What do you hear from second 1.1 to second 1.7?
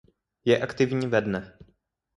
dne.